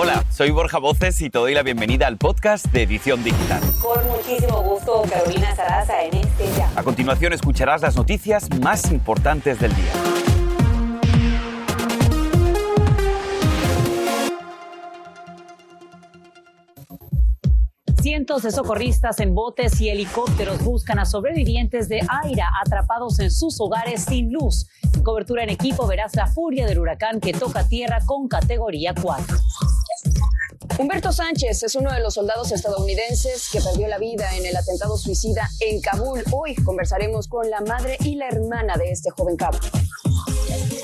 [0.00, 3.60] Hola, soy Borja Voces y te doy la bienvenida al podcast de Edición Digital.
[3.82, 6.70] Con muchísimo gusto, Carolina Sarasa en este ya.
[6.76, 9.92] A continuación escucharás las noticias más importantes del día.
[18.00, 23.60] Cientos de socorristas en botes y helicópteros buscan a sobrevivientes de Aira atrapados en sus
[23.60, 24.68] hogares sin luz.
[24.94, 29.36] En cobertura en equipo verás la furia del huracán que toca tierra con categoría 4.
[30.78, 34.96] Humberto Sánchez es uno de los soldados estadounidenses que perdió la vida en el atentado
[34.96, 36.22] suicida en Kabul.
[36.30, 39.58] Hoy conversaremos con la madre y la hermana de este joven cabo.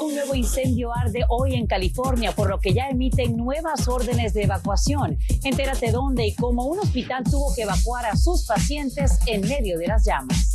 [0.03, 4.43] Un nuevo incendio arde hoy en California, por lo que ya emiten nuevas órdenes de
[4.43, 5.17] evacuación.
[5.45, 9.87] Entérate dónde y cómo un hospital tuvo que evacuar a sus pacientes en medio de
[9.87, 10.54] las llamas.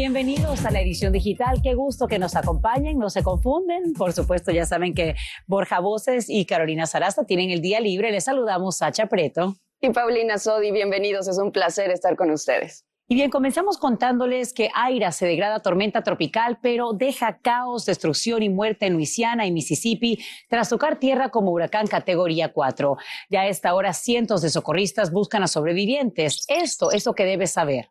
[0.00, 1.60] Bienvenidos a la edición digital.
[1.60, 3.94] Qué gusto que nos acompañen, no se confunden.
[3.94, 5.16] Por supuesto, ya saben que
[5.48, 8.12] Borja Voces y Carolina Sarasta tienen el día libre.
[8.12, 9.56] Les saludamos, Sacha Preto.
[9.80, 11.26] Y Paulina Sodi, bienvenidos.
[11.26, 12.84] Es un placer estar con ustedes.
[13.08, 18.44] Y bien, comenzamos contándoles que Aira se degrada a tormenta tropical, pero deja caos, destrucción
[18.44, 22.98] y muerte en Luisiana y Mississippi tras tocar tierra como huracán categoría 4.
[23.30, 26.44] Ya a esta hora cientos de socorristas buscan a sobrevivientes.
[26.46, 27.88] Esto es lo que debes saber.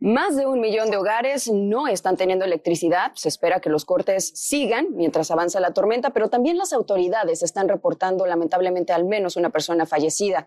[0.00, 3.10] Más de un millón de hogares no están teniendo electricidad.
[3.14, 7.68] Se espera que los cortes sigan mientras avanza la tormenta, pero también las autoridades están
[7.68, 10.46] reportando lamentablemente al menos una persona fallecida.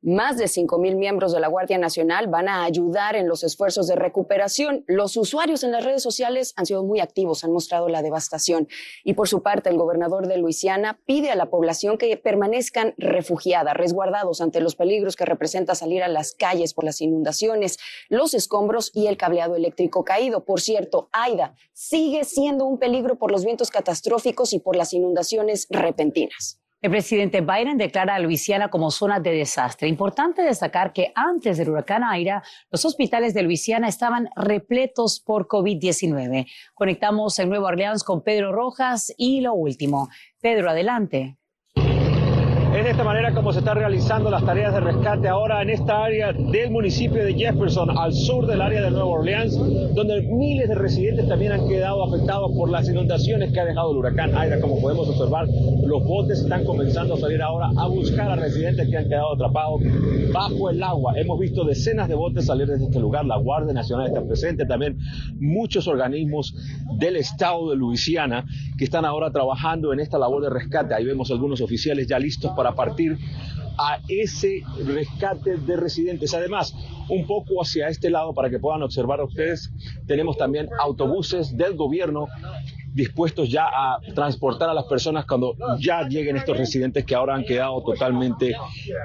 [0.00, 3.96] Más de 5.000 miembros de la Guardia Nacional van a ayudar en los esfuerzos de
[3.96, 4.84] recuperación.
[4.86, 8.68] Los usuarios en las redes sociales han sido muy activos, han mostrado la devastación.
[9.02, 13.74] Y por su parte, el gobernador de Luisiana pide a la población que permanezcan refugiadas,
[13.74, 18.92] resguardados ante los peligros que representa salir a las calles por las inundaciones, los escombros
[18.94, 20.44] y el cableado eléctrico caído.
[20.44, 25.66] Por cierto, Aida sigue siendo un peligro por los vientos catastróficos y por las inundaciones
[25.70, 26.60] repentinas.
[26.80, 29.88] El presidente Biden declara a Luisiana como zona de desastre.
[29.88, 36.46] Importante destacar que antes del huracán Aira, los hospitales de Luisiana estaban repletos por COVID-19.
[36.74, 40.08] Conectamos en Nueva Orleans con Pedro Rojas y lo último.
[40.40, 41.37] Pedro, adelante.
[42.74, 46.04] Es de esta manera como se están realizando las tareas de rescate ahora en esta
[46.04, 49.56] área del municipio de Jefferson, al sur del área de Nueva Orleans,
[49.94, 53.96] donde miles de residentes también han quedado afectados por las inundaciones que ha dejado el
[53.96, 54.60] huracán Aida.
[54.60, 58.96] Como podemos observar, los botes están comenzando a salir ahora a buscar a residentes que
[58.98, 59.80] han quedado atrapados
[60.32, 61.14] bajo el agua.
[61.16, 64.98] Hemos visto decenas de botes salir desde este lugar, la Guardia Nacional está presente, también
[65.40, 66.54] muchos organismos
[66.98, 68.44] del estado de Luisiana
[68.76, 70.94] que están ahora trabajando en esta labor de rescate.
[70.94, 73.16] Ahí vemos algunos oficiales ya listos para partir
[73.78, 76.34] a ese rescate de residentes.
[76.34, 76.74] Además,
[77.08, 79.70] un poco hacia este lado para que puedan observar a ustedes,
[80.08, 82.26] tenemos también autobuses del gobierno
[82.98, 87.44] dispuestos ya a transportar a las personas cuando ya lleguen estos residentes que ahora han
[87.44, 88.56] quedado totalmente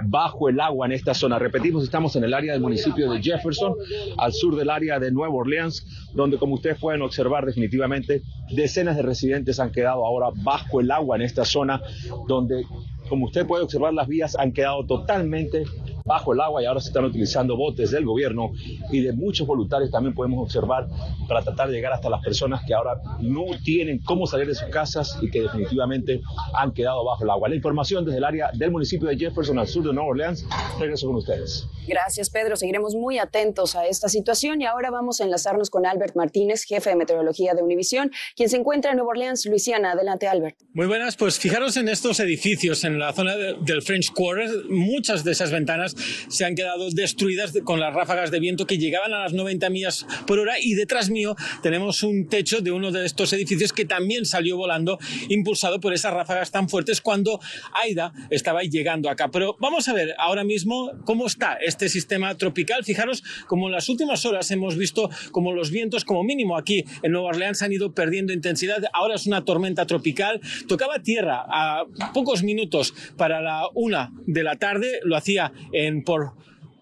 [0.06, 1.38] bajo el agua en esta zona.
[1.38, 3.76] Repetimos, estamos en el área del municipio de Jefferson,
[4.18, 9.04] al sur del área de Nueva Orleans, donde como ustedes pueden observar definitivamente decenas de
[9.04, 11.80] residentes han quedado ahora bajo el agua en esta zona,
[12.28, 12.66] donde
[13.10, 15.64] como usted puede observar, las vías han quedado totalmente
[16.06, 18.52] bajo el agua y ahora se están utilizando botes del gobierno
[18.92, 20.88] y de muchos voluntarios también podemos observar
[21.28, 24.68] para tratar de llegar hasta las personas que ahora no tienen cómo salir de sus
[24.70, 26.22] casas y que definitivamente
[26.54, 27.50] han quedado bajo el agua.
[27.50, 30.46] La información desde el área del municipio de Jefferson al sur de Nueva Orleans.
[30.80, 31.68] Regreso con ustedes.
[31.88, 32.56] Gracias, Pedro.
[32.56, 36.92] Seguiremos muy atentos a esta situación y ahora vamos a enlazarnos con Albert Martínez, jefe
[36.92, 39.92] de meteorología de Univisión, quien se encuentra en Nueva Orleans, Luisiana.
[39.92, 40.58] Adelante, Albert.
[40.74, 44.50] Muy buenas, pues fijaros en estos edificios en la zona del French Quarter.
[44.70, 45.93] Muchas de esas ventanas
[46.28, 50.06] se han quedado destruidas con las ráfagas de viento que llegaban a las 90 millas
[50.26, 54.26] por hora y detrás mío tenemos un techo de uno de estos edificios que también
[54.26, 55.00] salió volando
[55.30, 57.40] impulsado por esas ráfagas tan fuertes cuando
[57.84, 59.30] Aida estaba llegando acá.
[59.30, 62.84] Pero vamos a ver ahora mismo cómo está este sistema tropical.
[62.84, 67.12] Fijaros como en las últimas horas hemos visto como los vientos como mínimo aquí en
[67.12, 68.84] Nueva Orleans han ido perdiendo intensidad.
[68.94, 70.42] Ahora es una tormenta tropical.
[70.68, 75.00] Tocaba tierra a pocos minutos para la una de la tarde.
[75.04, 76.34] Lo hacía en por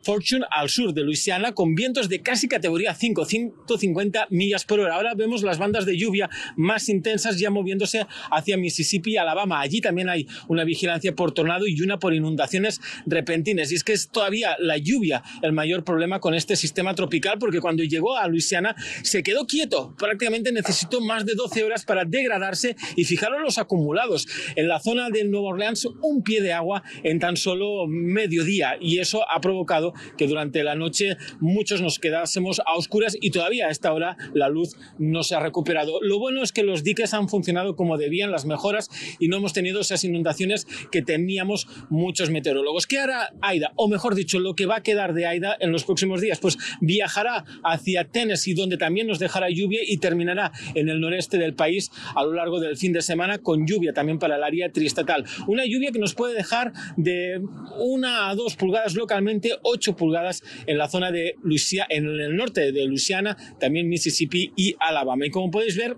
[0.04, 4.96] Fortune al sur de Luisiana con vientos de casi categoría 5, 150 millas por hora.
[4.96, 9.62] Ahora vemos las bandas de lluvia más intensas ya moviéndose hacia Mississippi y Alabama.
[9.62, 13.72] Allí también hay una vigilancia por tornado y una por inundaciones repentinas.
[13.72, 17.60] Y es que es todavía la lluvia el mayor problema con este sistema tropical porque
[17.60, 19.96] cuando llegó a Luisiana se quedó quieto.
[19.98, 24.28] Prácticamente necesitó más de 12 horas para degradarse y fijaros los acumulados.
[24.56, 29.00] En la zona de Nueva Orleans un pie de agua en tan solo mediodía y
[29.00, 33.72] eso ha provocado que durante la noche muchos nos quedásemos a oscuras y todavía a
[33.72, 36.00] esta hora la luz no se ha recuperado.
[36.02, 38.90] Lo bueno es que los diques han funcionado como debían, las mejoras,
[39.20, 42.88] y no hemos tenido esas inundaciones que temíamos muchos meteorólogos.
[42.88, 43.72] ¿Qué hará Aida?
[43.76, 46.40] O mejor dicho, lo que va a quedar de Aida en los próximos días.
[46.40, 51.54] Pues viajará hacia Tennessee, donde también nos dejará lluvia y terminará en el noreste del
[51.54, 55.26] país a lo largo del fin de semana con lluvia también para el área triestatal.
[55.48, 57.42] Una lluvia que nos puede dejar de
[57.80, 59.52] una a dos pulgadas localmente,
[59.90, 65.26] pulgadas en la zona de Luisiana, en el norte de Luisiana, también Mississippi y Alabama.
[65.26, 65.98] Y como podéis ver,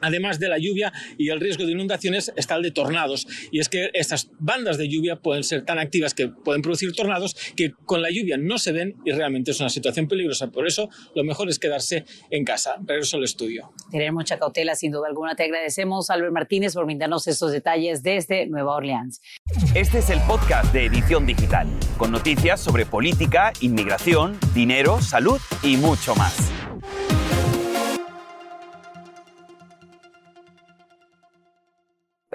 [0.00, 3.26] Además de la lluvia y el riesgo de inundaciones está el de tornados.
[3.50, 7.34] Y es que estas bandas de lluvia pueden ser tan activas que pueden producir tornados
[7.56, 10.50] que con la lluvia no se ven y realmente es una situación peligrosa.
[10.50, 12.76] Por eso lo mejor es quedarse en casa.
[12.84, 13.72] Regreso al estudio.
[13.90, 15.34] Tener mucha cautela, sin duda alguna.
[15.34, 19.20] Te agradecemos, Albert Martínez, por brindarnos estos detalles desde Nueva Orleans.
[19.74, 21.66] Este es el podcast de Edición Digital,
[21.96, 26.50] con noticias sobre política, inmigración, dinero, salud y mucho más.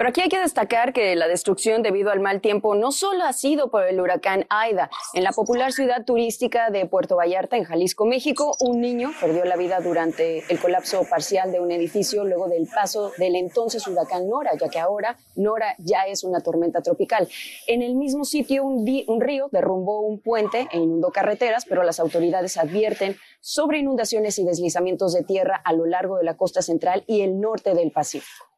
[0.00, 3.34] Pero aquí hay que destacar que la destrucción debido al mal tiempo no solo ha
[3.34, 4.88] sido por el huracán Aida.
[5.12, 9.56] En la popular ciudad turística de Puerto Vallarta, en Jalisco, México, un niño perdió la
[9.56, 14.52] vida durante el colapso parcial de un edificio luego del paso del entonces huracán Nora,
[14.58, 17.28] ya que ahora Nora ya es una tormenta tropical.
[17.66, 22.00] En el mismo sitio, un, un río derrumbó un puente e inundó carreteras, pero las
[22.00, 27.04] autoridades advierten sobre inundaciones y deslizamientos de tierra a lo largo de la costa central
[27.06, 28.49] y el norte del Pacífico.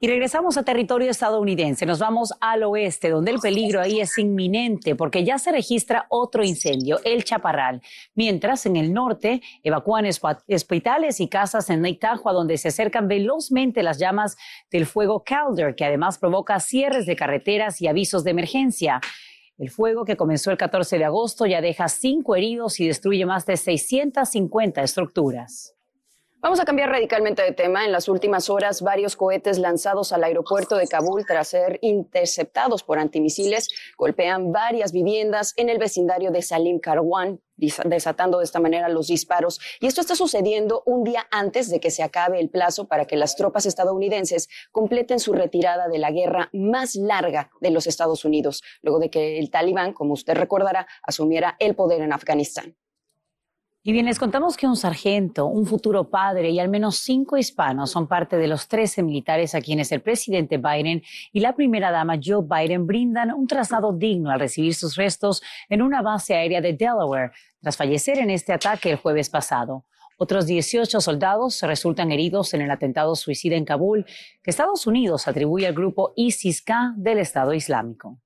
[0.00, 1.84] Y regresamos a territorio estadounidense.
[1.84, 6.44] Nos vamos al oeste, donde el peligro ahí es inminente, porque ya se registra otro
[6.44, 7.82] incendio, el Chaparral.
[8.14, 13.98] Mientras en el norte evacúan hospitales y casas en Lake donde se acercan velozmente las
[13.98, 14.36] llamas
[14.70, 19.00] del fuego Calder, que además provoca cierres de carreteras y avisos de emergencia.
[19.58, 23.46] El fuego que comenzó el 14 de agosto ya deja cinco heridos y destruye más
[23.46, 25.77] de 650 estructuras.
[26.40, 27.84] Vamos a cambiar radicalmente de tema.
[27.84, 33.00] En las últimas horas, varios cohetes lanzados al aeropuerto de Kabul tras ser interceptados por
[33.00, 39.08] antimisiles golpean varias viviendas en el vecindario de Salim Karwan, desatando de esta manera los
[39.08, 39.58] disparos.
[39.80, 43.16] Y esto está sucediendo un día antes de que se acabe el plazo para que
[43.16, 48.62] las tropas estadounidenses completen su retirada de la guerra más larga de los Estados Unidos,
[48.80, 52.76] luego de que el talibán, como usted recordará, asumiera el poder en Afganistán.
[53.88, 57.90] Y bien, les contamos que un sargento, un futuro padre y al menos cinco hispanos
[57.90, 61.02] son parte de los 13 militares a quienes el presidente Biden
[61.32, 65.80] y la primera dama Joe Biden brindan un traslado digno al recibir sus restos en
[65.80, 67.30] una base aérea de Delaware
[67.62, 69.86] tras fallecer en este ataque el jueves pasado.
[70.18, 74.04] Otros 18 soldados resultan heridos en el atentado suicida en Kabul
[74.42, 78.18] que Estados Unidos atribuye al grupo ISIS-K del Estado Islámico.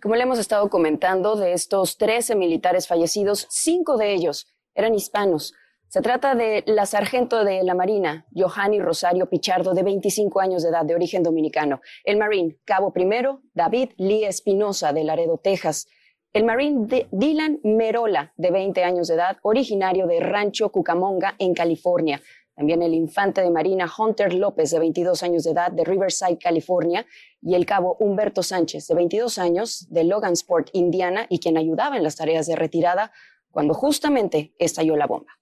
[0.00, 5.54] Como le hemos estado comentando, de estos 13 militares fallecidos, cinco de ellos eran hispanos.
[5.92, 10.70] Se trata de la sargento de la Marina, Johanny Rosario Pichardo, de 25 años de
[10.70, 11.82] edad, de origen dominicano.
[12.02, 15.86] El Marine, cabo primero, David Lee Espinosa, de Laredo, Texas.
[16.32, 22.22] El Marine Dylan Merola, de 20 años de edad, originario de Rancho Cucamonga, en California.
[22.54, 27.04] También el infante de Marina Hunter López, de 22 años de edad, de Riverside, California.
[27.42, 32.02] Y el cabo Humberto Sánchez, de 22 años, de Logansport, Indiana, y quien ayudaba en
[32.02, 33.12] las tareas de retirada
[33.52, 35.38] cuando justamente estalló la bomba.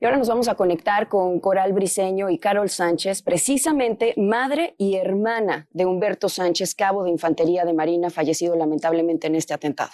[0.00, 4.94] Y ahora nos vamos a conectar con Coral Briseño y Carol Sánchez, precisamente madre y
[4.94, 9.90] hermana de Humberto Sánchez, cabo de Infantería de Marina, fallecido lamentablemente en este atentado.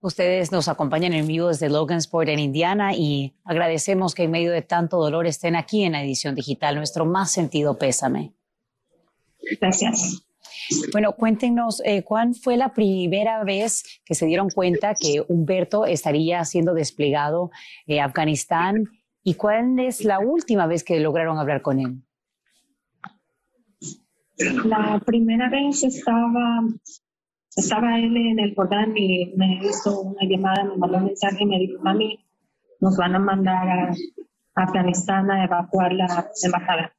[0.00, 4.62] Ustedes nos acompañan en vivo desde Logansport en Indiana y agradecemos que en medio de
[4.62, 6.76] tanto dolor estén aquí en la edición digital.
[6.76, 8.32] Nuestro más sentido pésame.
[9.60, 10.22] Gracias.
[10.92, 16.44] Bueno, cuéntenos, eh, ¿cuál fue la primera vez que se dieron cuenta que Humberto estaría
[16.44, 17.50] siendo desplegado
[17.86, 18.84] en Afganistán
[19.22, 22.02] y cuál es la última vez que lograron hablar con él?
[24.64, 26.60] La primera vez estaba,
[27.56, 31.46] estaba él en el Jordán y me hizo una llamada, me mandó un mensaje y
[31.46, 32.24] me dijo, mami,
[32.80, 33.92] nos van a mandar a
[34.54, 36.94] Afganistán a evacuar la embajada.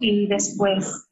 [0.00, 1.11] Y después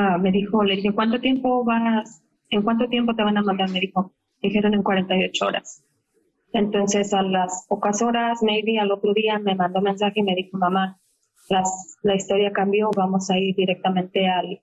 [0.00, 3.68] Ah, me dijo, le dije, ¿cuánto tiempo vas, en cuánto tiempo te van a mandar?
[3.68, 5.82] Me dijo, dijeron en 48 horas.
[6.52, 10.56] Entonces a las pocas horas, maybe al otro día, me mandó mensaje y me dijo,
[10.56, 11.00] mamá,
[11.48, 14.60] las, la historia cambió, vamos a ir directamente al,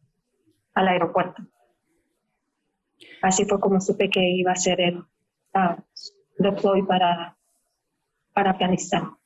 [0.74, 1.44] al aeropuerto.
[3.22, 5.76] Así fue como supe que iba a ser el uh,
[6.38, 7.36] deploy para,
[8.34, 9.18] para Afganistán.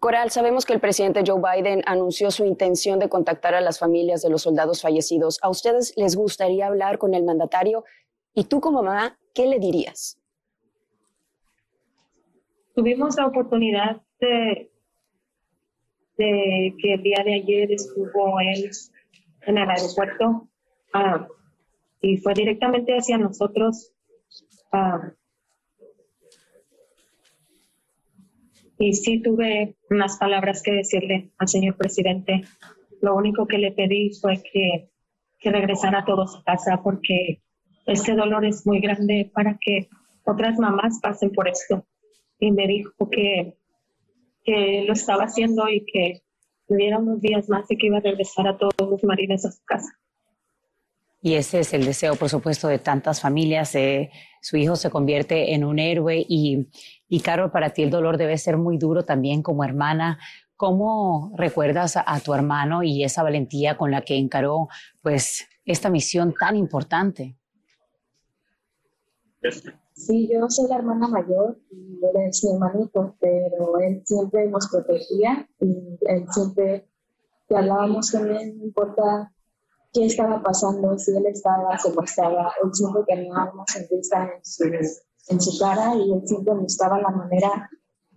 [0.00, 4.22] Coral, sabemos que el presidente Joe Biden anunció su intención de contactar a las familias
[4.22, 5.38] de los soldados fallecidos.
[5.42, 7.84] ¿A ustedes les gustaría hablar con el mandatario?
[8.34, 10.20] Y tú como mamá, ¿qué le dirías?
[12.80, 14.70] tuvimos la oportunidad de,
[16.16, 18.70] que el día de ayer estuvo él
[19.42, 20.48] en el aeropuerto
[20.94, 21.26] ah,
[22.00, 23.92] y fue directamente hacia nosotros.
[24.72, 25.12] Ah,
[28.80, 32.44] y sí tuve unas palabras que decirle al señor presidente.
[33.02, 34.88] Lo único que le pedí fue que,
[35.38, 37.42] que regresara todos a casa porque
[37.84, 39.88] este dolor es muy grande para que
[40.24, 41.84] otras mamás pasen por esto.
[42.38, 43.58] Y me dijo que,
[44.44, 46.22] que lo estaba haciendo y que
[46.66, 49.62] tuviera unos días más y que iba a regresar a todos los maridos a su
[49.66, 49.90] casa.
[51.22, 53.74] Y ese es el deseo, por supuesto, de tantas familias.
[53.74, 54.10] Eh,
[54.40, 56.66] su hijo se convierte en un héroe y,
[57.10, 60.18] y, Carol, para ti el dolor debe ser muy duro también como hermana.
[60.56, 64.68] ¿Cómo recuerdas a, a tu hermano y esa valentía con la que encaró
[65.02, 67.36] pues, esta misión tan importante?
[69.92, 74.68] Sí, yo soy la hermana mayor y él es mi hermanito, pero él siempre nos
[74.68, 76.88] protegía y él siempre
[77.48, 79.32] que hablábamos con él, no importa
[79.92, 84.64] qué estaba pasando, si él estaba, estaba, él siempre tenía una sonrisa en su,
[85.30, 87.70] en su cara y él siempre buscaba la manera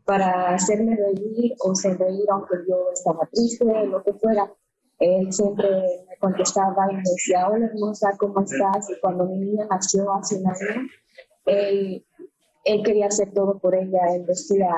[0.06, 4.52] para hacerme reír o sonreír aunque yo estaba triste, lo que fuera.
[5.00, 5.70] Él siempre
[6.08, 8.90] me contestaba y me decía, hola hermosa, ¿cómo estás?
[8.90, 10.88] Y cuando mi niña nació hace un año,
[11.46, 12.06] él,
[12.66, 14.70] él quería hacer todo por ella, él decía,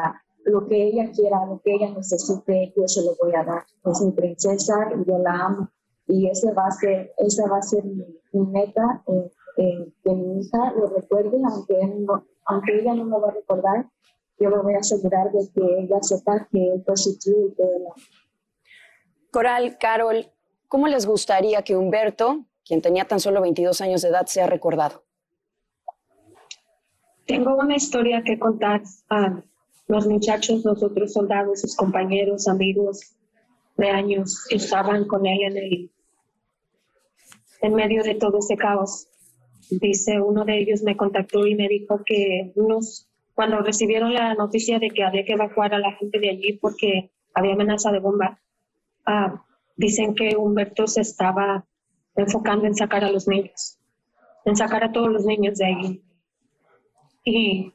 [0.45, 3.65] lo que ella quiera, lo que ella necesite, yo se lo voy a dar.
[3.83, 5.69] Es mi princesa y yo la amo.
[6.07, 9.03] Y ese va a ser, esa va a ser mi, meta,
[9.57, 11.79] eh, que mi hija lo recuerde, aunque,
[12.45, 13.85] aunque ella no me va a recordar,
[14.39, 17.83] yo me voy a asegurar de que ella sepa que su tío y que él
[19.31, 20.27] Coral, Carol,
[20.67, 25.03] ¿cómo les gustaría que Humberto, quien tenía tan solo 22 años de edad, sea recordado?
[27.25, 29.41] Tengo una historia que contar a
[29.87, 33.15] los muchachos, los otros soldados, sus compañeros, amigos
[33.77, 35.91] de años, estaban con él en el
[37.61, 39.07] en medio de todo ese caos.
[39.69, 44.79] Dice, uno de ellos me contactó y me dijo que unos, cuando recibieron la noticia
[44.79, 48.39] de que había que evacuar a la gente de allí porque había amenaza de bomba,
[49.05, 49.43] ah,
[49.75, 51.65] dicen que Humberto se estaba
[52.15, 53.77] enfocando en sacar a los niños,
[54.45, 56.03] en sacar a todos los niños de allí.
[57.23, 57.73] Y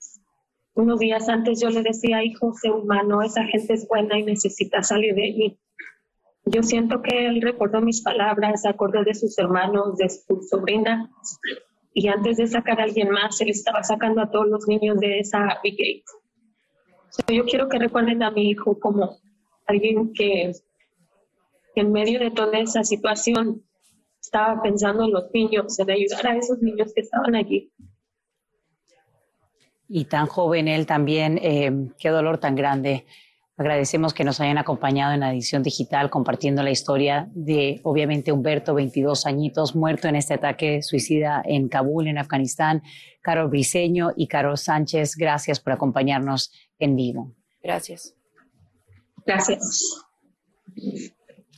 [0.74, 4.82] unos días antes yo le decía, hijo, sé humano, esa gente es buena y necesita
[4.82, 5.58] salir de allí.
[6.46, 11.10] Yo siento que él recordó mis palabras, acordó de sus hermanos, de su sobrina,
[11.92, 15.20] y antes de sacar a alguien más, él estaba sacando a todos los niños de
[15.20, 16.04] esa brigade.
[17.28, 19.18] yo quiero que recuerden a mi hijo como
[19.66, 20.52] alguien que
[21.74, 23.62] en medio de toda esa situación
[24.20, 27.72] estaba pensando en los niños, en ayudar a esos niños que estaban allí
[29.90, 31.38] y tan joven él también.
[31.42, 33.04] Eh, qué dolor tan grande.
[33.60, 38.72] Agradecemos que nos hayan acompañado en la edición digital compartiendo la historia de, obviamente, Humberto,
[38.72, 42.82] 22 añitos, muerto en este ataque suicida en Kabul, en Afganistán.
[43.20, 47.34] Carol Briseño y Carol Sánchez, gracias por acompañarnos en vivo.
[47.62, 48.14] Gracias.
[49.26, 50.06] Gracias.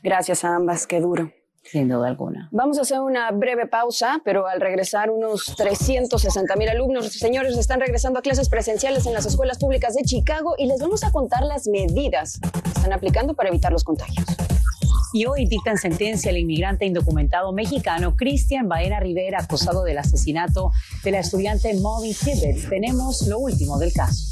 [0.03, 1.33] Gracias a ambas, qué duro.
[1.65, 2.49] Sin duda alguna.
[2.51, 7.81] Vamos a hacer una breve pausa, pero al regresar unos 360 mil alumnos, señores, están
[7.81, 11.43] regresando a clases presenciales en las escuelas públicas de Chicago y les vamos a contar
[11.45, 14.27] las medidas que están aplicando para evitar los contagios.
[15.15, 20.73] Y hoy dictan sentencia al inmigrante indocumentado mexicano Cristian Baena Rivera, acusado del asesinato
[21.05, 22.69] de la estudiante Moby Tibbet.
[22.71, 24.32] Tenemos lo último del caso.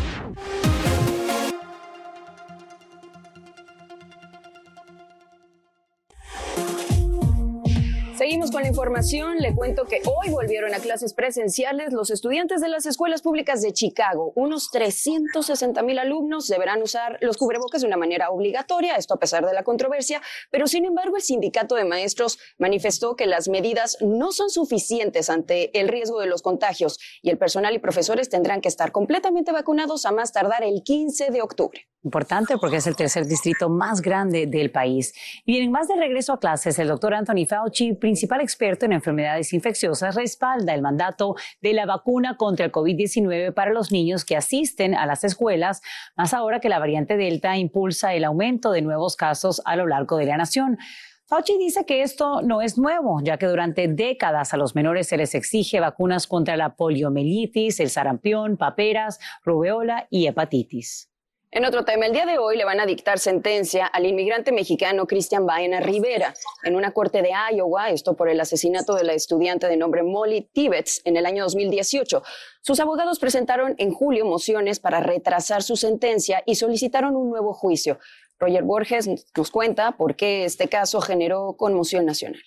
[8.31, 9.39] Seguimos con la información.
[9.39, 13.73] Le cuento que hoy volvieron a clases presenciales los estudiantes de las escuelas públicas de
[13.73, 14.31] Chicago.
[14.35, 19.45] Unos 360 mil alumnos deberán usar los cubrebocas de una manera obligatoria, esto a pesar
[19.45, 24.31] de la controversia, pero sin embargo el sindicato de maestros manifestó que las medidas no
[24.31, 28.69] son suficientes ante el riesgo de los contagios y el personal y profesores tendrán que
[28.69, 31.85] estar completamente vacunados a más tardar el 15 de octubre.
[32.03, 35.13] Importante porque es el tercer distrito más grande del país.
[35.45, 39.53] Y bien, más de regreso a clases, el doctor Anthony Fauci, principal experto en enfermedades
[39.53, 44.95] infecciosas, respalda el mandato de la vacuna contra el COVID-19 para los niños que asisten
[44.95, 45.81] a las escuelas,
[46.15, 50.17] más ahora que la variante Delta impulsa el aumento de nuevos casos a lo largo
[50.17, 50.77] de la nación.
[51.25, 55.17] Fauci dice que esto no es nuevo, ya que durante décadas a los menores se
[55.17, 61.10] les exige vacunas contra la poliomielitis, el sarampión, paperas, rubeola y hepatitis.
[61.53, 65.05] En otro tema, el día de hoy le van a dictar sentencia al inmigrante mexicano
[65.05, 69.67] Cristian Baena Rivera en una corte de Iowa, esto por el asesinato de la estudiante
[69.67, 72.23] de nombre Molly Tibbets en el año 2018.
[72.61, 77.99] Sus abogados presentaron en julio mociones para retrasar su sentencia y solicitaron un nuevo juicio.
[78.39, 82.41] Roger Borges nos cuenta por qué este caso generó conmoción nacional.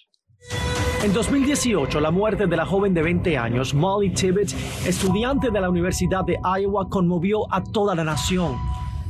[1.02, 4.54] En 2018, la muerte de la joven de 20 años, Molly Tibbets,
[4.86, 8.56] estudiante de la Universidad de Iowa, conmovió a toda la nación.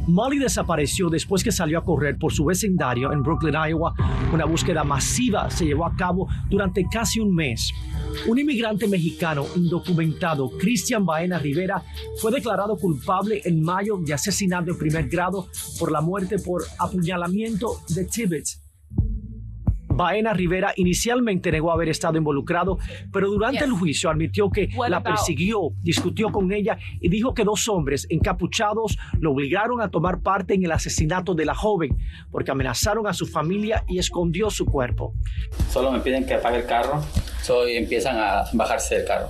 [0.06, 3.94] Molly desapareció después que salió a correr por su vecindario en Brooklyn, Iowa.
[4.32, 7.72] Una búsqueda masiva se llevó a cabo durante casi un mes.
[8.26, 11.82] Un inmigrante mexicano indocumentado, Cristian Baena Rivera,
[12.20, 17.80] fue declarado culpable en mayo de asesinato en primer grado por la muerte por apuñalamiento
[17.88, 18.63] de Tibbets
[19.94, 22.78] Baena Rivera inicialmente negó haber estado involucrado,
[23.12, 27.68] pero durante el juicio admitió que la persiguió, discutió con ella y dijo que dos
[27.68, 31.96] hombres encapuchados lo obligaron a tomar parte en el asesinato de la joven
[32.30, 35.14] porque amenazaron a su familia y escondió su cuerpo.
[35.70, 37.02] Solo me piden que apague el carro,
[37.68, 39.28] y empiezan a bajarse del carro.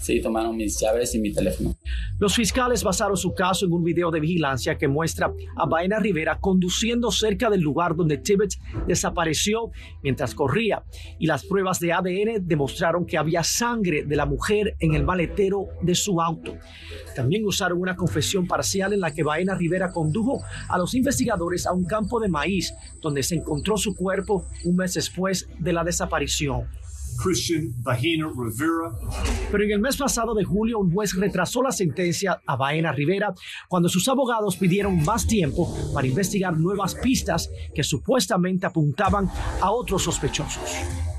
[0.00, 1.76] Sí, tomaron mis llaves y mi teléfono.
[2.18, 6.38] Los fiscales basaron su caso en un video de vigilancia que muestra a Baena Rivera
[6.40, 8.54] conduciendo cerca del lugar donde Tibbet
[8.86, 9.70] desapareció
[10.02, 10.84] mientras corría
[11.18, 15.68] y las pruebas de ADN demostraron que había sangre de la mujer en el maletero
[15.82, 16.56] de su auto.
[17.14, 21.72] También usaron una confesión parcial en la que Baena Rivera condujo a los investigadores a
[21.72, 26.79] un campo de maíz donde se encontró su cuerpo un mes después de la desaparición.
[27.22, 28.92] Christian Rivera.
[29.50, 33.34] Pero en el mes pasado de julio, un juez retrasó la sentencia a Baena Rivera
[33.68, 39.28] cuando sus abogados pidieron más tiempo para investigar nuevas pistas que supuestamente apuntaban
[39.60, 41.09] a otros sospechosos.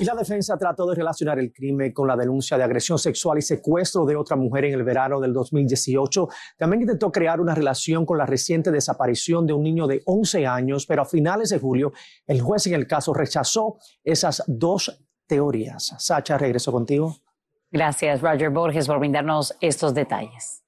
[0.00, 3.42] Y la defensa trató de relacionar el crimen con la denuncia de agresión sexual y
[3.42, 6.28] secuestro de otra mujer en el verano del 2018.
[6.56, 10.86] También intentó crear una relación con la reciente desaparición de un niño de 11 años,
[10.86, 11.92] pero a finales de julio
[12.28, 15.94] el juez en el caso rechazó esas dos teorías.
[15.98, 17.16] Sacha, regreso contigo.
[17.72, 20.62] Gracias, Roger Borges, por brindarnos estos detalles.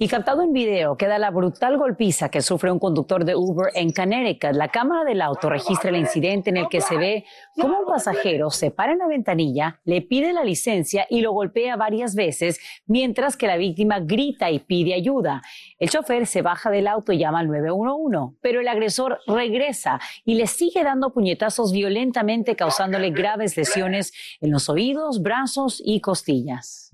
[0.00, 3.90] Y captado en video queda la brutal golpiza que sufre un conductor de Uber en
[3.90, 4.54] Connecticut.
[4.54, 7.24] La cámara del auto registra el incidente en el que se ve
[7.60, 11.74] cómo un pasajero se para en la ventanilla, le pide la licencia y lo golpea
[11.74, 15.42] varias veces, mientras que la víctima grita y pide ayuda.
[15.80, 20.36] El chofer se baja del auto y llama al 911, pero el agresor regresa y
[20.36, 26.87] le sigue dando puñetazos violentamente, causándole graves lesiones en los oídos, brazos y costillas.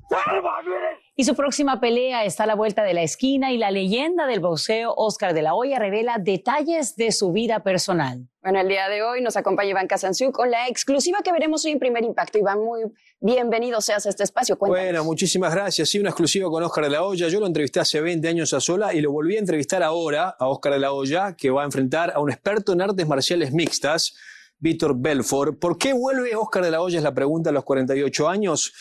[1.17, 4.41] Y su próxima pelea está a la vuelta de la esquina y la leyenda del
[4.41, 8.29] boxeo Oscar de la Hoya revela detalles de su vida personal.
[8.43, 11.71] Bueno, el ddía de hoy nos acompaña Iván Casanciú con la exclusiva que veremos hoy
[11.71, 12.37] en Primer Impacto.
[12.39, 12.83] Iván, muy
[13.21, 14.57] bienvenido seas a este espacio.
[14.57, 15.89] Bueno, muchísimas gracias.
[15.89, 17.29] Sí, una exclusiva con Oscar de la Hoya.
[17.29, 20.49] Yo lo entrevisté hace 20 años a sola y lo volví a entrevistar ahora a
[20.49, 24.15] Oscar de la Hoya, que va a enfrentar a un experto en artes marciales mixtas,
[24.59, 25.59] Víctor Belfort.
[25.61, 26.99] ¿Por qué vuelve Oscar de la Hoya?
[26.99, 28.73] Es la pregunta a los 48 años.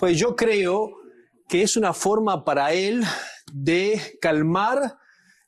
[0.00, 0.96] Pues yo creo
[1.46, 3.04] que es una forma para él
[3.52, 4.96] de calmar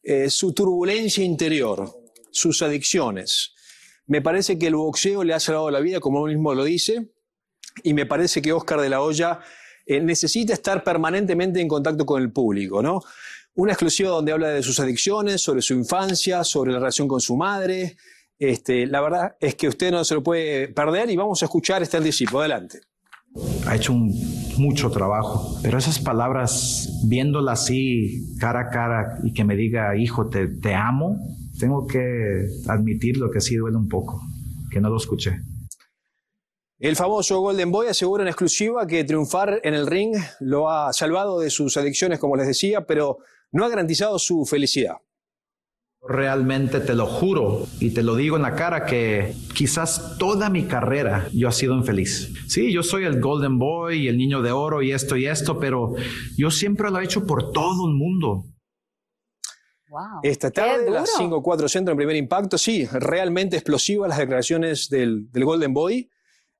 [0.03, 1.91] eh, su turbulencia interior,
[2.31, 3.55] sus adicciones.
[4.07, 7.13] Me parece que el boxeo le ha salvado la vida, como él mismo lo dice,
[7.83, 9.41] y me parece que Oscar de la Hoya
[9.87, 13.01] eh, necesita estar permanentemente en contacto con el público, ¿no?
[13.55, 17.39] Una exclusiva donde habla de sus adicciones, sobre su infancia, sobre la relación con su
[17.39, 17.97] madre.
[18.39, 21.83] Este, la verdad es que usted no se lo puede perder y vamos a escuchar
[21.83, 22.41] este anticipo.
[22.41, 22.92] Adelante
[23.67, 23.95] ha hecho
[24.59, 30.29] mucho trabajo, pero esas palabras, viéndola así cara a cara y que me diga, hijo,
[30.29, 31.17] te, te amo,
[31.59, 34.21] tengo que admitir lo que sí duele un poco,
[34.71, 35.41] que no lo escuché.
[36.79, 41.39] El famoso Golden Boy asegura en exclusiva que triunfar en el ring lo ha salvado
[41.39, 43.19] de sus adicciones, como les decía, pero
[43.53, 44.97] no ha garantizado su felicidad.
[46.05, 50.65] Realmente te lo juro y te lo digo en la cara que quizás toda mi
[50.65, 52.33] carrera yo he sido infeliz.
[52.49, 55.61] Sí, yo soy el Golden Boy y el niño de oro y esto y esto,
[55.61, 55.95] pero
[56.37, 58.47] yo siempre lo he hecho por todo el mundo.
[59.91, 65.29] Wow, Esta tarde, las 5-4 Centro en primer impacto, sí, realmente explosivas las declaraciones del,
[65.33, 66.11] Golden Boy.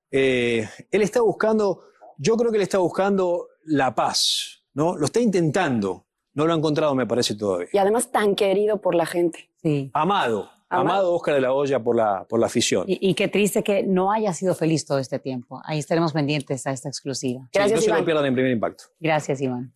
[0.09, 1.81] Eh, él está buscando,
[2.17, 4.95] yo creo que él está buscando la paz, ¿no?
[4.95, 6.05] Lo está intentando.
[6.33, 7.67] No lo ha encontrado, me parece, todavía.
[7.71, 9.49] Y además tan querido por la gente.
[9.61, 9.91] Sí.
[9.93, 10.49] Amado.
[10.69, 12.85] Amado, Oscar de la Hoya por la, por la afición.
[12.87, 15.61] Y, qué triste que no haya sido feliz todo este tiempo.
[15.65, 17.47] Ahí estaremos pendientes a esta exclusiva.
[17.53, 18.85] Gracias, no se lo pierdan en primer impacto.
[18.99, 19.71] Gracias, Iván.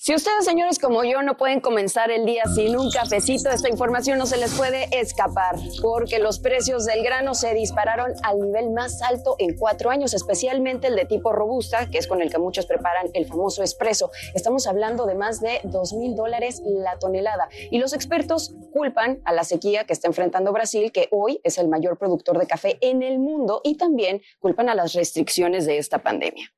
[0.00, 4.16] Si ustedes, señores, como yo, no pueden comenzar el día sin un cafecito, esta información
[4.16, 9.02] no se les puede escapar, porque los precios del grano se dispararon al nivel más
[9.02, 12.66] alto en cuatro años, especialmente el de tipo robusta, que es con el que muchos
[12.66, 14.12] preparan el famoso espresso.
[14.36, 17.48] Estamos hablando de más de dos mil dólares la tonelada.
[17.72, 21.66] Y los expertos culpan a la sequía que está enfrentando Brasil, que hoy es el
[21.66, 25.98] mayor productor de café en el mundo, y también culpan a las restricciones de esta
[25.98, 26.52] pandemia.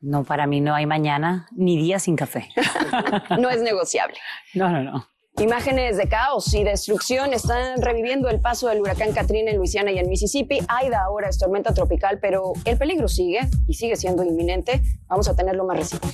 [0.00, 2.48] No, para mí no hay mañana ni día sin café.
[3.38, 4.16] no es negociable.
[4.54, 5.06] No, no, no.
[5.38, 9.98] Imágenes de caos y destrucción están reviviendo el paso del huracán Katrina en Luisiana y
[9.98, 10.58] en Mississippi.
[10.68, 14.82] Aida ahora es tormenta tropical, pero el peligro sigue y sigue siendo inminente.
[15.06, 16.08] Vamos a tenerlo más reciente.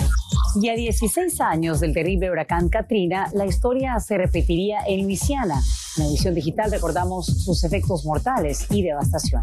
[0.60, 5.60] Y a 16 años del terrible huracán Katrina, la historia se repetiría en Luisiana.
[5.96, 9.42] En la edición digital recordamos sus efectos mortales y devastación.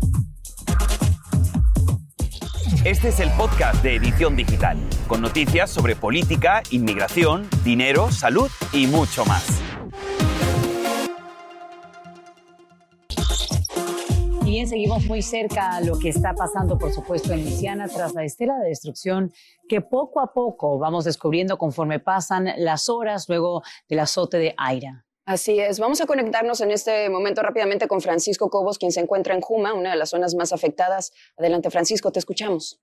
[2.86, 8.88] Este es el podcast de Edición Digital, con noticias sobre política, inmigración, dinero, salud y
[8.88, 9.62] mucho más.
[14.46, 18.14] Y bien, seguimos muy cerca a lo que está pasando, por supuesto, en Luisiana tras
[18.16, 19.32] la estela de destrucción
[19.70, 25.06] que poco a poco vamos descubriendo conforme pasan las horas luego del azote de Aira.
[25.26, 25.80] Así es.
[25.80, 29.74] Vamos a conectarnos en este momento rápidamente con Francisco Cobos, quien se encuentra en Juma,
[29.74, 31.14] una de las zonas más afectadas.
[31.38, 32.82] Adelante, Francisco, te escuchamos.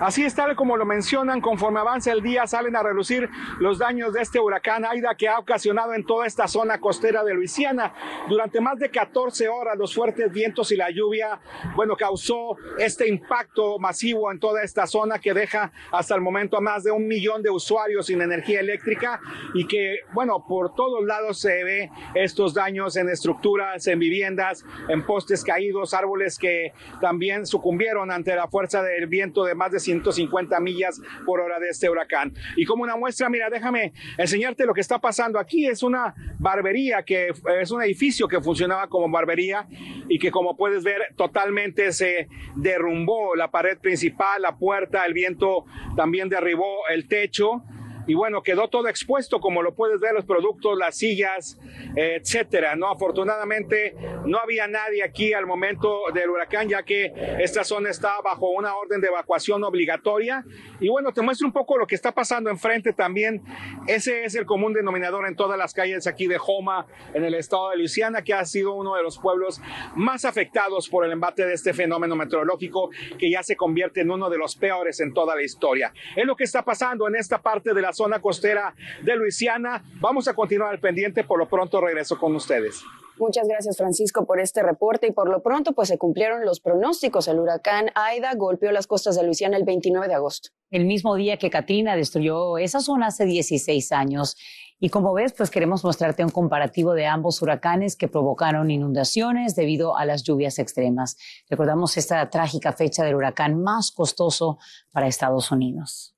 [0.00, 3.30] Así es, tal como lo mencionan, conforme avanza el día salen a relucir
[3.60, 7.32] los daños de este huracán Aida que ha ocasionado en toda esta zona costera de
[7.32, 7.94] Luisiana.
[8.28, 11.38] Durante más de 14 horas los fuertes vientos y la lluvia,
[11.76, 16.60] bueno, causó este impacto masivo en toda esta zona que deja hasta el momento a
[16.60, 19.20] más de un millón de usuarios sin energía eléctrica
[19.54, 25.06] y que, bueno, por todos lados se ve estos daños en estructuras, en viviendas, en
[25.06, 30.58] postes caídos, árboles que también sucumbieron ante la fuerza del viento de más de 150
[30.60, 32.34] millas por hora de este huracán.
[32.56, 35.66] Y como una muestra, mira, déjame enseñarte lo que está pasando aquí.
[35.66, 39.66] Es una barbería que es un edificio que funcionaba como barbería
[40.08, 45.64] y que como puedes ver totalmente se derrumbó la pared principal, la puerta, el viento
[45.96, 47.62] también derribó el techo
[48.06, 51.58] y bueno, quedó todo expuesto, como lo puedes ver, los productos, las sillas,
[51.96, 52.90] etcétera, ¿no?
[52.90, 53.94] Afortunadamente
[54.26, 58.76] no había nadie aquí al momento del huracán, ya que esta zona está bajo una
[58.76, 60.44] orden de evacuación obligatoria.
[60.80, 63.42] Y bueno, te muestro un poco lo que está pasando enfrente también.
[63.86, 67.70] Ese es el común denominador en todas las calles aquí de Homa, en el estado
[67.70, 69.60] de Luisiana, que ha sido uno de los pueblos
[69.96, 74.28] más afectados por el embate de este fenómeno meteorológico, que ya se convierte en uno
[74.28, 75.92] de los peores en toda la historia.
[76.16, 79.82] Es lo que está pasando en esta parte de la zona costera de Luisiana.
[80.00, 82.82] Vamos a continuar al pendiente, por lo pronto regreso con ustedes.
[83.16, 87.28] Muchas gracias Francisco por este reporte y por lo pronto pues se cumplieron los pronósticos.
[87.28, 90.50] El huracán Aida golpeó las costas de Luisiana el 29 de agosto.
[90.70, 94.36] El mismo día que Katrina destruyó esa zona hace 16 años.
[94.80, 99.96] Y como ves, pues queremos mostrarte un comparativo de ambos huracanes que provocaron inundaciones debido
[99.96, 101.16] a las lluvias extremas.
[101.48, 104.58] Recordamos esta trágica fecha del huracán más costoso
[104.90, 106.13] para Estados Unidos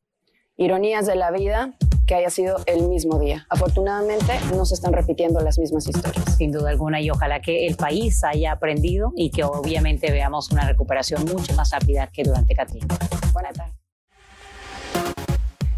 [0.57, 1.75] ironías de la vida
[2.07, 3.47] que haya sido el mismo día.
[3.51, 6.37] Afortunadamente no se están repitiendo las mismas historias.
[6.37, 10.67] Sin duda alguna y ojalá que el país haya aprendido y que obviamente veamos una
[10.67, 12.87] recuperación mucho más rápida que durante Katrina.
[13.33, 13.75] Buenas tardes.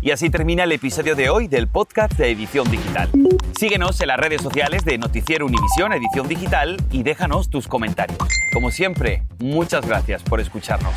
[0.01, 3.11] Y así termina el episodio de hoy del podcast de Edición Digital.
[3.59, 8.19] Síguenos en las redes sociales de Noticiero Univisión Edición Digital y déjanos tus comentarios.
[8.53, 10.95] Como siempre, muchas gracias por escucharnos.